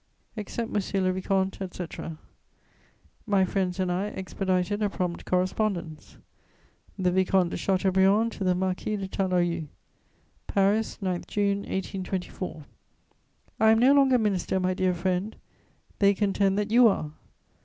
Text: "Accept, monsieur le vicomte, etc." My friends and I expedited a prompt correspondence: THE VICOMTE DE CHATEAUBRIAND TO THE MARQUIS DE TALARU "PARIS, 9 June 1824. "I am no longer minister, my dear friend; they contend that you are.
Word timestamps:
"Accept, 0.35 0.71
monsieur 0.71 0.99
le 0.99 1.11
vicomte, 1.13 1.61
etc." 1.61 2.17
My 3.27 3.45
friends 3.45 3.79
and 3.79 3.91
I 3.91 4.07
expedited 4.07 4.81
a 4.81 4.89
prompt 4.89 5.25
correspondence: 5.25 6.17
THE 6.97 7.11
VICOMTE 7.11 7.51
DE 7.51 7.57
CHATEAUBRIAND 7.57 8.31
TO 8.31 8.43
THE 8.43 8.55
MARQUIS 8.55 8.99
DE 8.99 9.07
TALARU 9.07 9.67
"PARIS, 10.47 10.99
9 11.03 11.23
June 11.27 11.57
1824. 11.59 12.65
"I 13.59 13.69
am 13.69 13.77
no 13.77 13.93
longer 13.93 14.17
minister, 14.17 14.59
my 14.59 14.73
dear 14.73 14.95
friend; 14.95 15.35
they 15.99 16.15
contend 16.15 16.57
that 16.57 16.71
you 16.71 16.87
are. 16.87 17.11